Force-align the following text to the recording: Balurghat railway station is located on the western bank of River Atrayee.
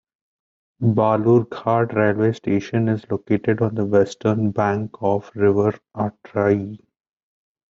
Balurghat 0.81 1.93
railway 1.93 2.33
station 2.33 2.87
is 2.87 3.05
located 3.11 3.61
on 3.61 3.75
the 3.75 3.85
western 3.85 4.49
bank 4.49 4.95
of 4.99 5.29
River 5.35 5.77
Atrayee. 5.95 6.79